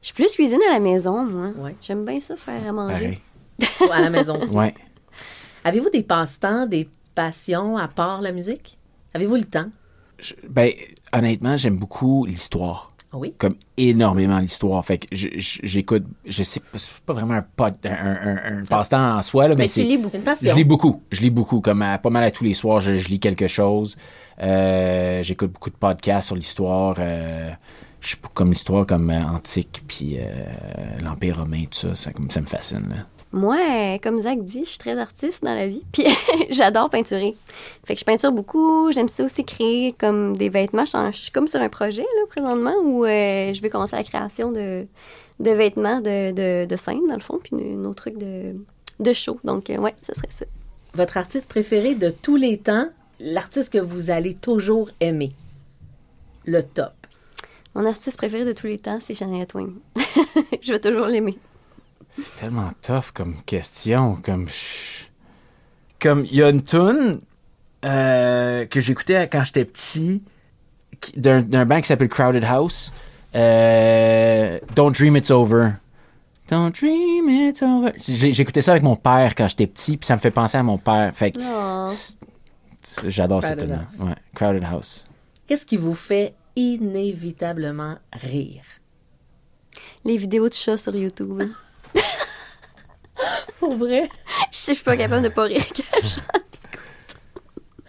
[0.00, 1.48] Je suis plus cuisine à la maison, moi.
[1.58, 1.74] Ouais.
[1.82, 3.20] J'aime bien ça, faire à manger.
[3.58, 3.90] Pareil.
[3.92, 4.54] À la maison aussi.
[4.56, 4.74] Ouais.
[5.64, 8.78] Avez-vous des passe-temps, des passions à part la musique?
[9.12, 9.66] Avez-vous le temps?
[10.18, 10.72] Je- ben,
[11.12, 12.92] honnêtement, j'aime beaucoup l'histoire.
[13.12, 13.34] Ah Oui?
[13.36, 14.82] Comme énormément l'histoire.
[14.84, 18.60] Fait que je- je- j'écoute, je sais pas, c'est pas vraiment un, pod- un, un-
[18.60, 19.82] un passe-temps en soi, là, mais, Mais c'est.
[19.82, 20.16] tu lis beaucoup.
[20.16, 20.50] Une passion.
[20.50, 21.02] Je lis beaucoup.
[21.10, 21.60] Je lis beaucoup.
[21.60, 23.96] Comme à- pas mal à tous les soirs, je, je lis quelque chose.
[24.40, 26.96] Euh, J'écoute beaucoup de podcasts sur l'histoire.
[27.00, 27.50] Euh,
[28.00, 30.24] je sais pas, comme l'histoire comme euh, antique, puis euh,
[31.02, 32.86] l'Empire romain, tout ça, ça, comme- ça me fascine.
[32.88, 33.06] Là.
[33.32, 36.04] Moi, comme Zach dit, je suis très artiste dans la vie, puis
[36.50, 37.36] j'adore peinturer.
[37.84, 40.84] Fait que je peinture beaucoup, j'aime ça aussi créer comme des vêtements.
[40.84, 44.50] Je suis comme sur un projet là présentement où euh, je vais commencer la création
[44.50, 44.84] de,
[45.38, 48.56] de vêtements de, de, de scène dans le fond, puis un autre truc de,
[48.98, 49.38] de show.
[49.44, 50.44] Donc euh, ouais, ce serait ça.
[50.94, 52.88] Votre artiste préféré de tous les temps,
[53.20, 55.30] l'artiste que vous allez toujours aimer?
[56.46, 56.94] Le top.
[57.74, 59.70] Mon artiste préféré de tous les temps, c'est Shania Twain.
[60.60, 61.38] je vais toujours l'aimer.
[62.10, 64.16] C'est tellement tough comme question.
[64.24, 64.48] Comme.
[66.00, 67.20] Comme, il y a une tune
[67.84, 70.22] euh, que j'écoutais quand j'étais petit,
[71.16, 72.92] d'un d'un band qui s'appelle Crowded House.
[73.34, 75.72] Euh, Don't Dream It's Over.
[76.50, 77.92] Don't Dream It's Over.
[77.96, 80.78] J'écoutais ça avec mon père quand j'étais petit, puis ça me fait penser à mon
[80.78, 81.12] père.
[81.14, 81.86] Fait que Oh.
[83.06, 84.06] j'adore cette Crowded tune.
[84.08, 85.06] Ouais, Crowded House.
[85.46, 88.64] Qu'est-ce qui vous fait inévitablement rire?
[90.04, 91.42] Les vidéos de chats sur YouTube.
[93.58, 94.08] Pour vrai?
[94.50, 95.64] je suis pas capable de pas rire.
[95.76, 96.20] quand je-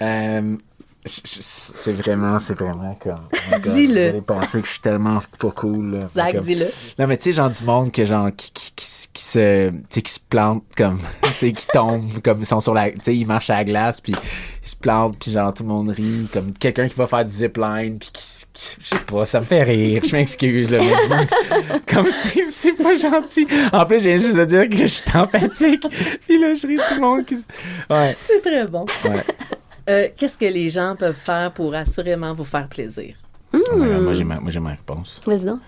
[0.04, 0.58] Euh,
[1.06, 3.20] c'est vraiment, c'est vraiment comme.
[3.52, 4.02] oh Dis-le.
[4.04, 5.96] Vous allez penser que je suis tellement pas cool.
[5.96, 6.08] Là.
[6.14, 6.68] Zach, Comme- dis-le.
[7.00, 9.76] Non, mais tu sais, genre du monde que genre, qui, qui, qui, qui se, tu
[9.90, 12.98] sais, qui se plante comme, tu sais, qui tombent comme, ils sont sur la, tu
[13.02, 14.14] sais, ils marchent à la glace, puis
[14.64, 17.32] ils se plantent, puis genre, tout le monde rit, comme quelqu'un qui va faire du
[17.32, 18.24] zipline, puis qui,
[18.82, 22.44] je sais pas, ça me fait rire, je m'excuse, là, mais du monde comme c'est,
[22.50, 23.48] c'est pas gentil.
[23.74, 25.84] En plus, j'ai juste de dire que je suis empathique,
[26.28, 27.36] puis là, je ris du monde qui,
[27.90, 28.86] ouais, C'est très bon.
[29.06, 29.24] ouais.
[29.92, 33.16] Euh, Qu'est-ce que les gens peuvent faire pour assurément vous faire plaisir?
[33.54, 35.22] Oh God, moi, j'ai ma, moi, j'ai ma réponse.
[35.26, 35.60] Vas-y donc.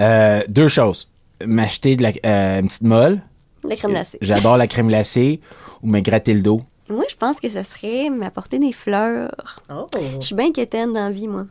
[0.00, 1.08] Euh, deux choses.
[1.44, 3.20] M'acheter de la, euh, une petite molle.
[3.62, 4.18] La crème glacée.
[4.20, 5.40] J'adore la crème glacée
[5.82, 6.60] ou me gratter le dos.
[6.88, 9.60] Moi, je pense que ça serait m'apporter des fleurs.
[9.70, 9.86] Oh,
[10.20, 11.44] Je suis bien quétaine dans la vie, moi.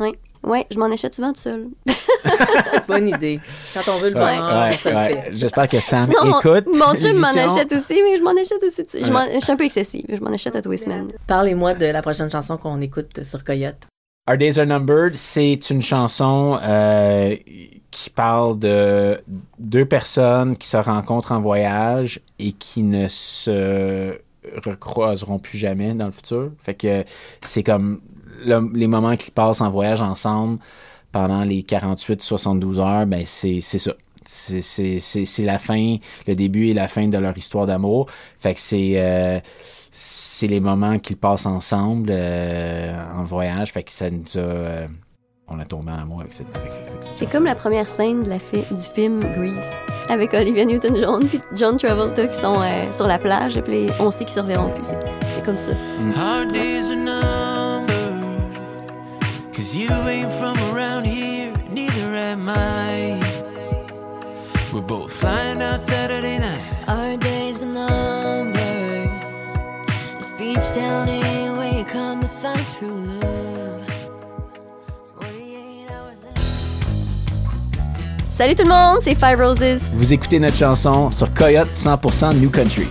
[0.00, 0.12] Oui.
[0.42, 1.68] Ouais, je m'en achète souvent tout seul.
[2.88, 3.40] bonne idée.
[3.72, 5.28] Quand on veut le Ouais, bonheur, ouais, ça le fait.
[5.32, 6.66] J'espère que Sam Sinon, écoute.
[6.66, 8.84] mon chum m'en achète aussi, mais je m'en achète aussi.
[8.92, 10.04] Je, je suis un peu excessive.
[10.08, 11.08] Je m'en achète à tous les semaines.
[11.26, 13.86] Parlez-moi de la prochaine chanson qu'on écoute sur Coyote.
[14.28, 17.36] Our Days Are Numbered, c'est une chanson euh,
[17.90, 19.18] qui parle de
[19.58, 24.18] deux personnes qui se rencontrent en voyage et qui ne se
[24.64, 26.50] recroiseront plus jamais dans le futur.
[26.62, 27.04] Fait que
[27.42, 28.00] c'est comme
[28.44, 30.58] le- les moments qu'ils passent en voyage ensemble
[31.12, 33.92] pendant les 48-72 heures, ben c'est c'est ça.
[34.24, 38.06] C'est- C'est c'est- c'est la fin, le début et la fin de leur histoire d'amour.
[38.38, 39.38] Fait que c'est euh,
[39.90, 43.72] c'est les moments qu'ils passent ensemble euh, en voyage.
[43.72, 44.38] Fait que ça nous a.
[44.38, 44.86] euh,
[45.46, 46.46] on a tombé en amour avec cette.
[46.56, 49.68] Avec, avec cette C'est comme la première scène de la fi- du film Grease,
[50.08, 54.10] avec Olivia Newton-John puis John Travolta qui sont euh, sur la plage, et puis on
[54.10, 54.86] sait qu'ils se reverront plus.
[54.86, 54.98] C'est
[55.34, 55.72] c'est comme ça.
[59.64, 63.18] Cause you ain't from around here, neither am I.
[64.74, 66.60] We're both flying out Saturday night.
[66.86, 69.08] Our days are numbered.
[70.18, 73.80] This beach town ain't where you come to find true love.
[75.16, 76.34] 48 hours there.
[78.28, 79.80] Salut tout le monde, c'est Five Roses.
[79.94, 82.86] Vous écoutez notre chanson sur Coyote 100% New Country.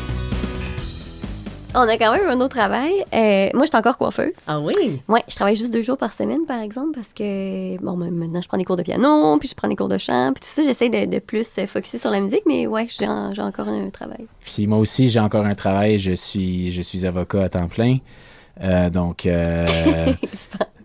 [1.75, 2.91] On a quand même un autre travail.
[3.13, 4.33] Euh, moi, je suis encore coiffeuse.
[4.47, 5.01] Ah oui?
[5.07, 8.41] Ouais, je travaille juste deux jours par semaine, par exemple, parce que, bon, ben, maintenant,
[8.43, 10.47] je prends des cours de piano, puis je prends des cours de chant, puis tout
[10.53, 13.41] ça, j'essaie de, de plus euh, focuser sur la musique, mais ouais, j'ai en- j'ai
[13.41, 14.27] encore un travail.
[14.41, 15.97] Puis moi aussi, j'ai encore un travail.
[15.97, 17.97] Je suis, je suis avocat à temps plein.
[18.61, 19.25] Euh, donc.
[19.25, 19.65] euh,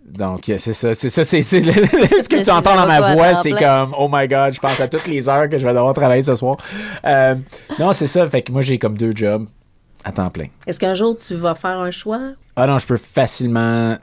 [0.09, 3.13] Donc, c'est ça, c'est ça, c'est c'est le- ce que Je tu entends dans ma
[3.13, 5.73] voix, c'est comme, oh my god, je pense à toutes les heures que je vais
[5.73, 6.57] devoir travailler ce soir.
[7.05, 7.35] Euh,
[7.79, 9.47] non, c'est ça, fait que moi, j'ai comme deux jobs
[10.03, 10.47] à temps plein.
[10.67, 12.33] Est-ce qu'un jour tu vas faire un choix?
[12.55, 13.97] Ah non, je peux facilement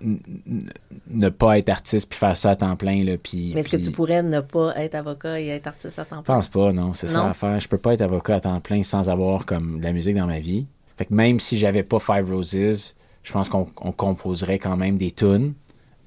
[1.10, 3.52] ne pas être artiste puis faire ça à temps plein, là, puis...
[3.54, 6.22] Mais est-ce que tu pourrais ne pas être avocat et être artiste à temps Je
[6.22, 6.34] plein?
[6.34, 7.60] pense pas, non, c'est ça l'affaire.
[7.60, 10.26] Je peux pas être avocat à temps plein sans avoir comme de la musique dans
[10.26, 10.66] ma vie.
[10.96, 14.96] Fait que même si j'avais pas Five Roses, je pense qu'on on composerait quand même
[14.96, 15.54] des tunes.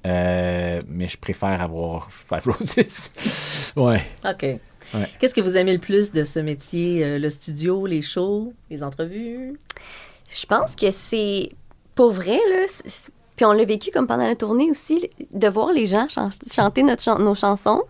[0.06, 3.10] Euh, mais je préfère avoir Five Roses.
[3.76, 4.02] ouais.
[4.28, 4.60] OK.
[5.18, 7.04] Qu'est-ce que vous aimez le plus de ce métier?
[7.04, 9.58] Euh, Le studio, les shows, les entrevues?
[10.32, 11.50] Je pense que c'est,
[11.94, 12.66] pour vrai, là,
[13.36, 16.82] puis on l'a vécu comme pendant la tournée aussi, de voir les gens chan- chanter
[16.82, 17.82] notre chan- nos chansons,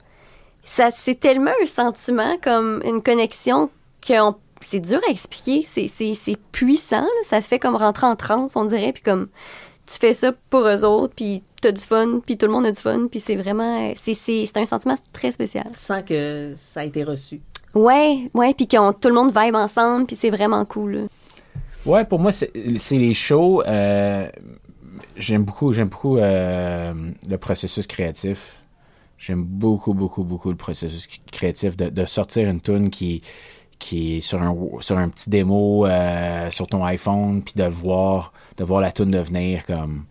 [0.62, 3.70] ça, c'est tellement un sentiment, comme une connexion,
[4.06, 4.14] que
[4.60, 7.08] c'est dur à expliquer, c'est, c'est, c'est puissant, là.
[7.24, 9.28] ça se fait comme rentrer en transe, on dirait, puis comme
[9.92, 12.70] tu fais ça pour eux autres, puis t'as du fun, puis tout le monde a
[12.72, 15.66] du fun, puis c'est vraiment, c'est, c'est, c'est un sentiment très spécial.
[15.72, 17.40] Tu sens que ça a été reçu.
[17.74, 20.92] Ouais, ouais, puis qu'on tout le monde vibe ensemble, puis c'est vraiment cool.
[20.92, 21.00] là.
[21.86, 23.62] Ouais, pour moi, c'est c'est les shows.
[23.62, 24.28] euh,
[25.16, 26.92] j'aime beaucoup, j'aime beaucoup euh,
[27.28, 28.56] le processus créatif.
[29.18, 33.22] J'aime beaucoup, beaucoup, beaucoup le processus créatif de, de sortir une tune qui,
[33.78, 38.32] qui est sur un, sur un petit démo euh, sur ton iPhone, puis de voir,
[38.60, 40.04] de voir la tune devenir comme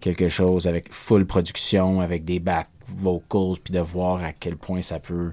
[0.00, 4.80] quelque chose avec full production, avec des back vocals, puis de voir à quel point
[4.80, 5.32] ça peut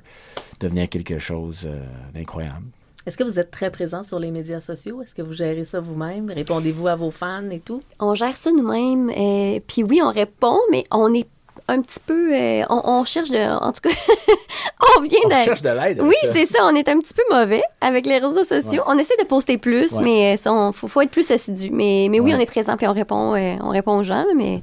[0.59, 2.65] devenir quelque chose euh, d'incroyable.
[3.05, 5.03] Est-ce que vous êtes très présent sur les médias sociaux?
[5.03, 6.31] Est-ce que vous gérez ça vous-même?
[6.31, 7.83] Répondez-vous à vos fans et tout?
[7.99, 9.11] On gère ça nous-mêmes.
[9.11, 11.27] euh, Puis oui, on répond, mais on est
[11.67, 12.33] un petit peu...
[12.33, 13.57] euh, on, on cherche de...
[13.63, 13.89] En tout cas,
[14.97, 15.33] on vient On de...
[15.45, 16.01] cherche de l'aide.
[16.01, 16.59] Oui, c'est ça.
[16.63, 18.83] On est un petit peu mauvais avec les réseaux sociaux.
[18.87, 20.03] On essaie de poster plus, Ouais.
[20.03, 21.69] mais il faut, faut être plus assidu.
[21.71, 22.37] Mais, mais oui, Ouais.
[22.37, 24.61] on est présent puis on répond, euh, on répond aux gens, mais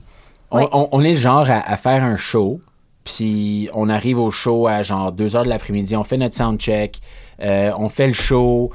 [0.50, 2.60] On, on- on est le genre à, à faire un show,
[3.04, 7.00] puis on arrive au show à genre 2 heures de l'après-midi, on fait notre soundcheck,
[7.42, 8.70] euh, on fait le show,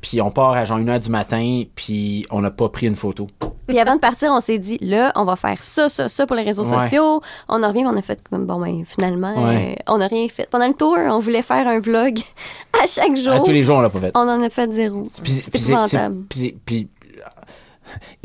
[0.00, 2.94] puis on part à genre 1 heure du matin, puis on n'a pas pris une
[2.96, 3.28] photo.
[3.68, 6.34] Puis avant de partir, on s'est dit, là, on va faire ça, ça, ça pour
[6.36, 6.80] les réseaux Ouais.
[6.80, 7.22] sociaux.
[7.48, 9.76] On en revient, on a fait comme, bon, ben, finalement, Ouais.
[9.78, 10.48] euh, on n'a rien fait.
[10.50, 12.18] Pendant le tour, on voulait faire un vlog
[12.82, 13.32] à chaque jour.
[13.34, 14.10] À tous les jours, on l'a pas fait.
[14.14, 15.06] On en a fait zéro.
[15.22, 16.24] Puis- C'était épouvantable.
[16.28, 16.88] puis- puis-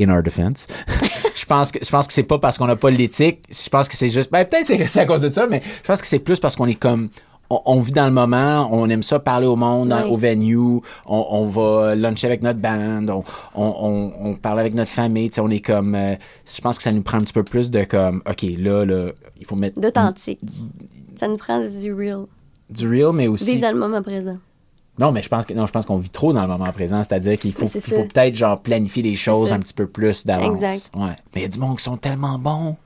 [0.00, 0.66] in our defense,
[1.34, 3.44] je pense que je pense que c'est pas parce qu'on n'a pas l'éthique.
[3.50, 6.00] Je pense que c'est juste, ben peut-être c'est à cause de ça, mais je pense
[6.00, 7.10] que c'est plus parce qu'on est comme
[7.50, 10.56] on, on vit dans le moment, on aime ça parler au monde, dans- au venue,
[10.56, 15.36] on, on va luncher avec notre band, on, on, on, parle avec notre famille, tu
[15.36, 16.14] sais, on est comme, euh,
[16.46, 19.12] je pense que ça nous prend un petit peu plus de comme, ok, là, là,
[19.40, 20.40] il faut mettre D'authentique.
[21.18, 22.26] Ça nous prend du real.
[22.70, 24.36] du real, mais aussi, Vivre dans le moment présent.
[24.98, 27.02] non, mais je pense que non, je pense qu'on vit trop dans le moment présent,
[27.02, 30.54] c'est-à-dire qu'il faut, faut peut-être genre planifier les choses un petit peu plus d'avance.
[30.62, 30.90] Exact.
[30.94, 31.16] Ouais.
[31.34, 32.76] Mais il y a du monde qui sont tellement bons.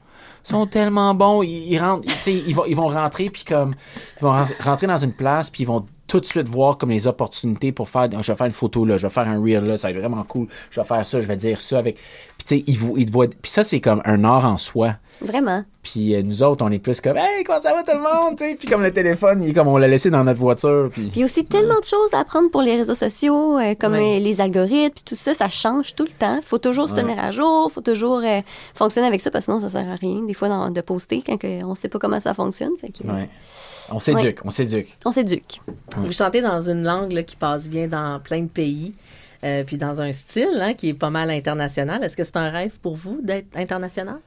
[0.45, 3.75] Ils sont tellement bons, ils, ils rentrent, sais, ils vont ils vont rentrer puis comme
[4.19, 6.91] ils vont ren- rentrer dans une place puis ils vont tout de suite voir comme
[6.91, 9.65] les opportunités pour faire je vais faire une photo là, je vais faire un reel
[9.65, 10.47] là, ça va être vraiment cool.
[10.71, 13.07] Je vais faire ça, je vais dire ça avec puis tu sais ils vous ils
[13.07, 14.97] te voient puis ça c'est comme un art en soi.
[15.21, 15.65] Vraiment.
[15.85, 18.37] Puis euh, nous autres, on est plus comme Hey, comment ça va tout le monde,
[18.37, 20.89] tu sais, puis comme le téléphone, il est comme on l'a laissé dans notre voiture
[20.93, 23.59] puis Puis il y a aussi tellement de choses à apprendre pour les réseaux sociaux,
[23.59, 24.19] euh, comme Ouais.
[24.21, 26.41] les algorithmes, puis tout ça, ça change tout le temps.
[26.45, 28.41] faut toujours se tenir à jour, faut toujours euh,
[28.75, 31.23] fonctionner avec ça, parce que sinon ça sert à rien, des fois, dans- de poster
[31.25, 32.73] quand que on sait pas comment ça fonctionne.
[32.81, 33.29] Fait que, Ouais.
[33.93, 34.97] On s'éduque, on s'éduque.
[35.05, 35.61] On s'éduque.
[35.97, 38.95] Vous chantez dans une langue là, qui passe bien dans plein de pays,
[39.45, 42.03] euh, puis dans un style hein, qui est pas mal international.
[42.03, 44.19] Est-ce que c'est un rêve pour vous d'être international?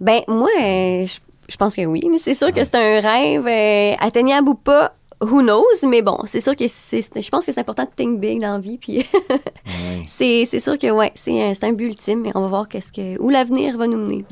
[0.00, 1.18] Ben, moi, euh, je
[1.50, 2.00] je pense que oui.
[2.08, 4.94] mais C'est sûr que c'est un rêve euh, atteignable ou pas.
[5.20, 5.64] Who knows?
[5.88, 8.52] Mais bon, c'est sûr que c'est, je pense que c'est important de think big dans
[8.52, 8.78] la vie.
[8.78, 10.02] Puis Ouais.
[10.06, 12.92] c'est, c'est sûr que ouais, c'est un, un but ultime, mais on va voir qu'est-ce
[12.92, 14.24] que, où l'avenir va nous mener.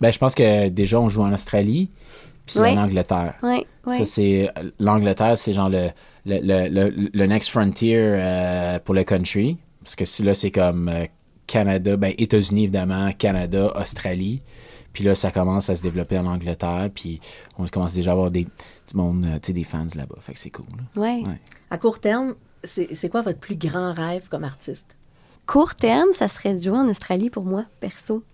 [0.00, 1.88] Ben, je pense que déjà, on joue en Australie,
[2.48, 2.72] puis Ouais.
[2.76, 3.34] en Angleterre.
[3.42, 3.98] Ouais, ouais.
[3.98, 4.50] Ça, c'est.
[4.80, 5.88] L'Angleterre, c'est genre le,
[6.26, 9.56] le, le, le, le next frontier euh, pour le country.
[9.84, 11.04] Parce que si là, c'est comme euh,
[11.46, 14.42] Canada, ben, États-Unis, évidemment, Canada, Australie.
[14.92, 17.20] Puis là, ça commence à se développer en Angleterre, puis
[17.58, 20.16] on commence déjà à avoir des, du monde, euh, tu sais, des fans là-bas.
[20.20, 20.66] Fait que c'est cool.
[20.96, 21.02] là.
[21.02, 21.22] ouais.
[21.70, 22.34] À court terme,
[22.64, 24.96] c'est c'est quoi votre plus grand rêve comme artiste?
[25.46, 28.24] Court terme, ça serait de jouer en Australie pour moi, perso.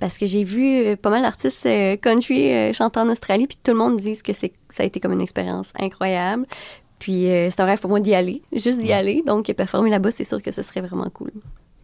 [0.00, 3.58] Parce que j'ai vu euh, pas mal d'artistes euh, country euh, chanter en Australie, puis
[3.62, 6.46] tout le monde dit que c'est, ça a été comme une expérience incroyable.
[6.98, 9.22] Puis c'est un rêve pour moi d'y aller, juste d'y aller.
[9.26, 11.32] Donc, performer là-bas, c'est sûr que ce serait vraiment cool.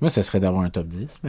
[0.01, 1.21] Moi, ça serait d'avoir un top 10.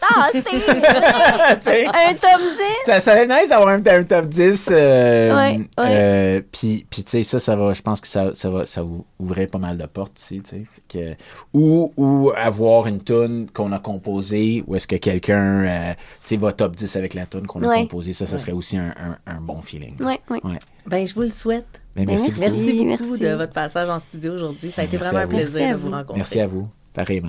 [0.00, 2.86] Ah, c'est un top 10!
[2.86, 4.68] Ça serait nice d'avoir un, un top 10.
[4.72, 5.66] Euh, Ouais, ouais.
[5.78, 8.82] euh, puis, puis tu sais, ça, ça va, je pense que ça, ça va, ça
[8.82, 11.16] vous ouvrir pas mal de portes aussi, tu sais.
[11.52, 16.36] Ou, ou avoir une tune qu'on a composée, ou est-ce que quelqu'un, euh, tu sais,
[16.36, 17.80] va top 10 avec la tune qu'on a Ouais.
[17.82, 18.12] composée.
[18.12, 19.96] Ça, ça serait aussi un, un, un bon feeling.
[20.00, 20.40] Ouais, ouais.
[20.44, 20.58] Ouais.
[20.86, 21.66] Ben, je vous le souhaite.
[21.96, 22.72] Mais Ben, merci, merci.
[22.72, 22.84] beaucoup.
[22.84, 23.24] Merci beaucoup merci.
[23.24, 24.70] de votre passage en studio aujourd'hui.
[24.70, 25.92] Ça a été Merci vraiment un plaisir de vous vous.
[25.92, 26.16] rencontrer.
[26.18, 26.68] Merci à vous.
[26.94, 27.28] Pareillement.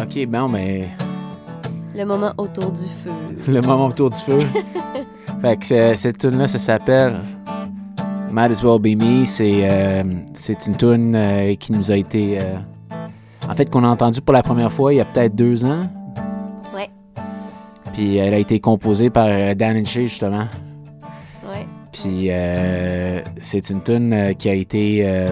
[0.00, 0.88] OK, bon, mais
[1.96, 3.10] Le moment autour du feu.
[3.48, 4.38] le moment autour du feu.
[5.40, 7.20] fait que cette tune-là, ça s'appelle
[8.30, 9.24] Might As Well Be Me.
[9.26, 12.38] C'est euh, une tune euh, qui nous a été.
[12.40, 12.56] euh,
[13.48, 15.88] en fait, qu'on a entendue pour la première fois il y a peut-être deux ans.
[16.74, 16.88] Ouais.
[17.92, 20.46] Puis elle a été composée par Dan and Shay, justement.
[21.52, 21.66] Ouais.
[21.92, 22.30] Puis
[23.40, 25.26] c'est une tune qui a été.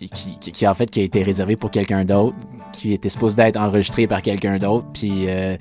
[0.00, 2.36] Qui, qui, qui- qui, en fait qui a été réservée pour quelqu'un d'autre,
[2.72, 4.86] qui était supposé d'être enregistrée par quelqu'un d'autre.
[4.94, 5.56] Puis euh,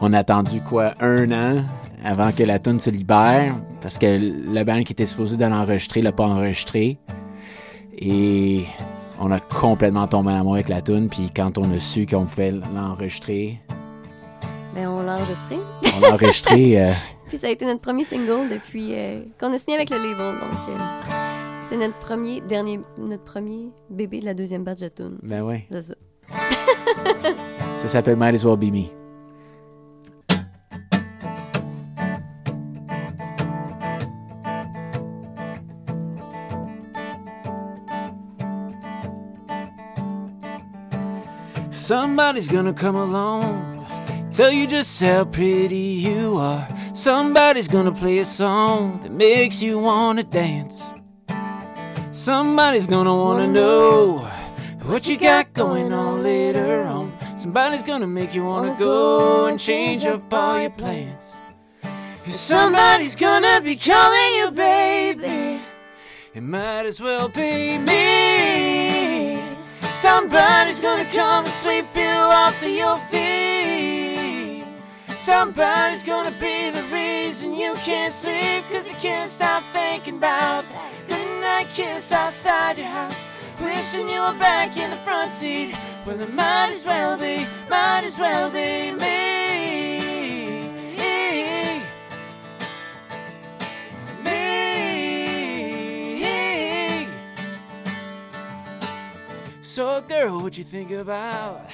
[0.00, 1.62] on a attendu quoi un an
[2.04, 6.00] avant que la tune se libère parce que le band qui était supposé de l'enregistrer
[6.02, 6.98] l'a pas enregistré.
[7.98, 8.64] Et
[9.20, 11.08] on a complètement tombé en amour avec la tune.
[11.08, 13.58] Puis quand on a su qu'on pouvait l'enregistrer,
[14.74, 15.56] Ben, on l'a enregistré.
[15.96, 16.80] on l'a enregistré.
[16.82, 16.92] euh,
[17.28, 20.34] Puis ça a été notre premier single depuis euh, qu'on a signé avec le label.
[20.40, 20.76] Donc,
[21.68, 25.18] c'est notre premier, dernier, notre premier bébé de la deuxième batch de tune.
[25.24, 25.66] Ben ouais.
[25.72, 25.94] Ça.
[27.78, 28.92] ça s'appelle Might as well be me.
[41.72, 43.86] Somebody's gonna come along,
[44.30, 46.66] tell you just how pretty you are.
[46.94, 50.82] Somebody's gonna play a song that makes you wanna dance.
[52.16, 54.26] Somebody's gonna wanna know
[54.86, 57.12] what you got going on later on.
[57.36, 61.36] Somebody's gonna make you wanna go and change up all your plans.
[62.26, 65.60] Somebody's gonna be calling you baby.
[66.34, 69.38] It might as well be me.
[69.94, 74.64] Somebody's gonna come and sweep you off of your feet.
[75.18, 78.64] Somebody's gonna be the reason you can't sleep.
[78.72, 80.64] Cause you can't stop thinking about
[81.64, 83.26] kiss outside your house.
[83.60, 85.74] Wishing you were back in the front seat.
[86.04, 89.16] Well, it might as well be, might as well be me.
[94.24, 94.66] Me.
[99.62, 101.68] So, girl, what you think about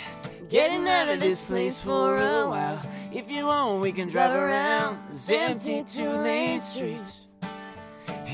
[0.48, 2.80] getting out of this place for a while?
[3.12, 7.21] If you want, we can drive around these empty two-lane streets.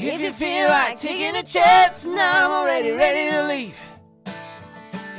[0.00, 3.74] If you feel like taking a chance, now I'm already ready to leave.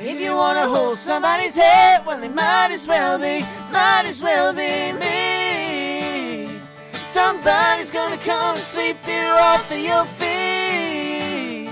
[0.01, 3.41] If you wanna hold somebody's head, well, it might as well be,
[3.73, 6.61] might as well be me.
[7.05, 11.69] Somebody's gonna come and sweep you off of your feet.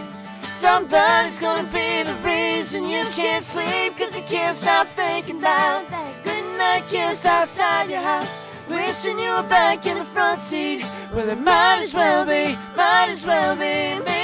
[0.53, 6.13] Somebody's gonna be the reason you can't sleep, cause you can't stop thinking about that
[6.25, 8.46] goodnight kiss outside your house.
[8.69, 10.83] Wishing you were back in the front seat.
[11.13, 14.17] Well, it might as well be, might as well be me.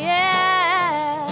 [0.00, 1.28] Yeah.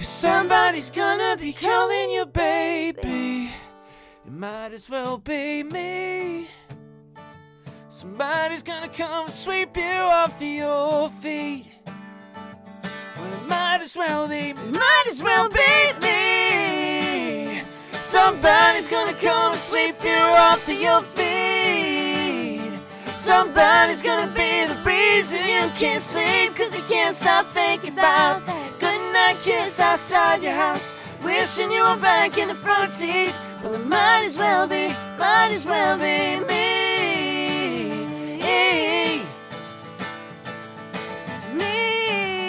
[0.00, 3.19] Somebody's gonna be calling you baby.
[4.40, 6.48] Might as well be me.
[7.90, 11.66] Somebody's gonna come sweep you off your feet.
[11.84, 17.60] Well, might as well be, might as well be me.
[18.02, 22.62] Somebody's gonna come sweep you off your feet.
[23.18, 28.79] Somebody's gonna be the reason you can't sleep, cause you can't stop thinking about that
[29.30, 30.94] goodnight kiss outside your house.
[31.24, 33.32] Wishing you were back in the front seat.
[33.62, 34.88] Well, it might as well be,
[35.18, 37.90] might as well be me.
[41.54, 42.42] Me.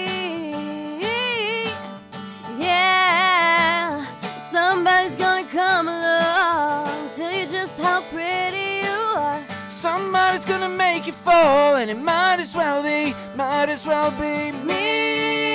[2.60, 4.06] Yeah.
[4.50, 9.44] Somebody's gonna come along, tell you just how pretty you are.
[9.70, 14.52] Somebody's gonna make you fall, and it might as well be, might as well be
[14.66, 15.51] me.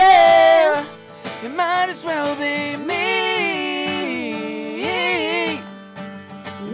[0.00, 0.84] Yeah,
[1.44, 3.00] it might as well be me.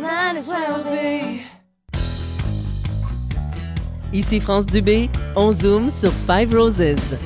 [0.00, 1.42] Might as well be.
[4.12, 7.18] Ici France Dubé, on zoome sur Five Roses.